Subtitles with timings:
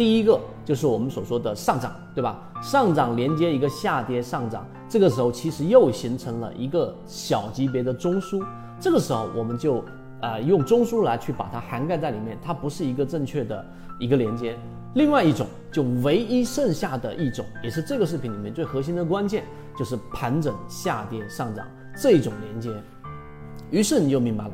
[0.00, 2.38] 第一个就是我们所说的上涨，对吧？
[2.62, 8.42] 上涨连接一个下跌上涨，这个时候其实又形成了一个小级别的中枢，
[8.80, 9.84] 这个时候我们就
[10.22, 13.62] 呃用中枢来去把它涵盖在里面，它不是一个正确的
[13.98, 14.56] 一个连接。
[14.94, 19.44] 另外一种就唯一剩下的一种，也是这个视频里面最核心的关键，
[19.78, 22.70] 就是盘整下跌上涨这种连接。
[23.70, 24.52] 于是你就明白了，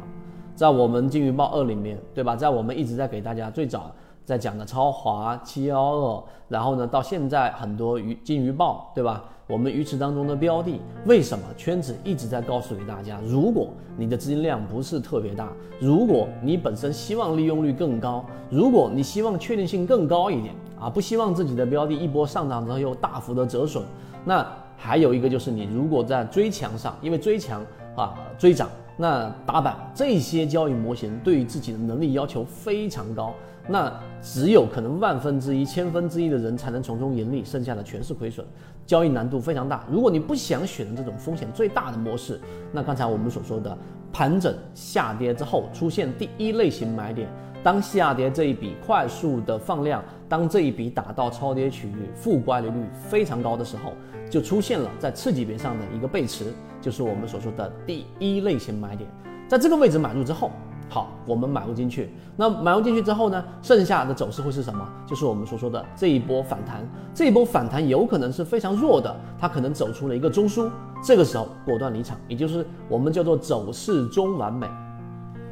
[0.56, 2.34] 在我们金鱼报二里面，对吧？
[2.34, 3.94] 在我们一直在给大家最早。
[4.26, 9.22] 在讲的超华七幺二，然后呢，到现在很多鱼金鱼报，对吧？
[9.46, 13.20] 我们鱼池当中的标的，为什么圈子一直在告诉给大家？
[13.24, 23.84] 如果你的资金量不是特别大，如果你本身希望利用率更高，如果你希望确定性更高一点啊，不希望自己的标的一波上涨之后又大幅的折损，
[24.24, 24.44] 那
[24.76, 27.64] 还有一个就是你如果在追强上，因为追强
[27.94, 28.68] 啊追涨。
[28.96, 33.34] 那打板这些交易模型对于自己的能力要求非常高，
[33.68, 38.46] 那只有可能万分之一、千分之一的人才能从中盈利，剩下的全是亏损，
[38.86, 39.84] 交易难度非常大。
[39.90, 42.40] 如果你不想选择这种风险最大的模式，
[42.72, 43.76] 那刚才我们所说的
[44.12, 47.28] 盘整下跌之后出现第一类型买点，
[47.66, 52.76] 当下跌这一笔快速的放量，当这一笔打到超跌区域，负乖离率
[53.08, 53.92] 非常高的时候，
[54.30, 56.54] 就出现了在次级别上的一个背驰。
[56.80, 59.10] 就是我们所说的第一类型买点，
[59.48, 60.52] 在这个位置买入之后，
[60.88, 62.08] 好，我们买入进去。
[62.36, 64.88] 那买入进去之后呢，剩下的走势会是什么？
[65.04, 66.88] 就是我们所说的这一波反弹。
[67.12, 70.70] 这一波反弹有可能是非常弱的，它可能走出了一个中枢，
[71.02, 74.68] 这个时候果断离场，也就是我们叫做走势中完美。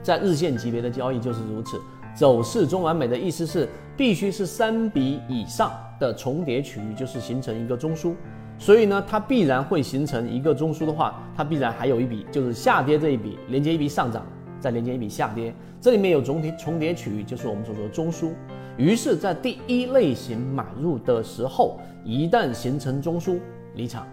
[0.00, 1.80] 在日线级别的交易就是如此，
[2.14, 8.14] 走势中完美的意思是必须是三笔以上的重叠区域，就是形成一个中枢。
[8.56, 14.24] 所以呢，它必然会形成一个中枢的话，它必然还有一笔就是下跌这一笔连接一笔上涨，
[14.60, 18.30] 再连接一笔下跌，这里面有总体重叠区域，就是我们所说的中枢。
[18.76, 23.38] 于是，在第一类型买入的时候，一旦形成中枢，
[23.74, 24.06] 离场，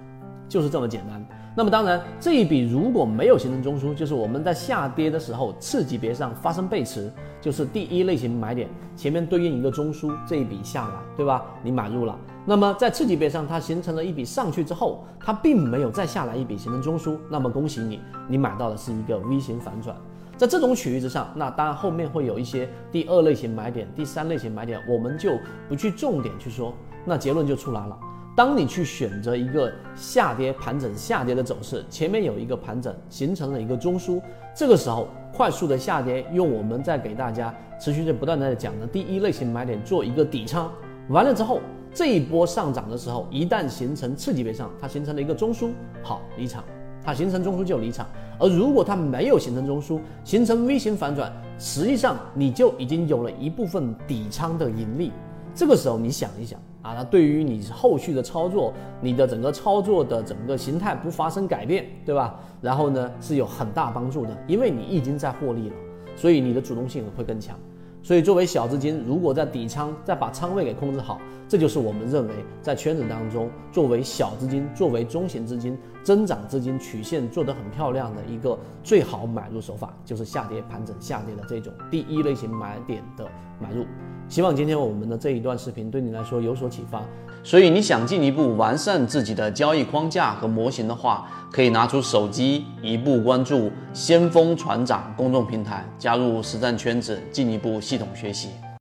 [0.49, 1.23] 就是这么简单。
[1.53, 7.11] 那么当然，这一笔如果没有形成中枢，就是我们在下跌的时候次级别上发生背驰，
[7.41, 11.43] 就是第一类型买点前面对应一个中枢，这一笔下来，对吧？
[11.61, 12.17] 你买入了。
[12.45, 17.99] 那么在次级别上它形成了一笔上去之后，它并没有再下来一笔形成中枢，那么恭喜你，
[18.29, 19.95] 你买到的是一个 V 型反转。
[20.37, 25.37] 在这种区域之上，那当然后面会有一些第二类型买点、第三类型买点，我们就
[25.67, 26.73] 不去重点去说，
[27.05, 27.99] 那结论就出来了。
[28.33, 34.21] 当你去选择一个下跌盘整下跌的走势，前面有一个盘整形成了一个中枢，
[34.55, 40.71] 这个时候快速的下跌，用我们在给大家持续在不断的讲的第一类型买点做一个底仓，
[41.09, 41.59] 完了之后
[41.93, 45.71] 这一波上涨的时候，一旦形成次级别上它形成了一个中枢，
[46.01, 46.63] 好离场，
[47.03, 48.07] 它形成中枢就离场，
[48.39, 55.11] 而如果它没有形成中枢，形成 V 型反转，实际上你就已经有了一部分底仓的盈利，
[55.53, 56.57] 这个时候你想一想。
[56.81, 62.39] 啊，那对于你后续的操作，你的整个操作的整个形态不发生改变，对吧？
[62.61, 65.75] 然后呢是有很大帮助的，因为你已经在获利了，
[66.15, 67.57] 所以你的主动性会更强。
[68.03, 83.27] 所以作为小资金，如果在底仓再把仓位给控制好，这就是我们认为在圈子当中作为小资金、作为中型资金、增长资金曲线做得很漂亮的一个最好买入手法，就是下跌盘整下跌的这种第一类型买点的
[83.59, 83.85] 买入。
[84.31, 87.03] 希望今天我们的这一段视频对你来说有所启发。
[87.43, 98.47] 所以你想进一步完善自己的交易框架和模型的话，可以拿出手机，一步关注先锋船长公众平台，加入实战圈子，进一步系统学习。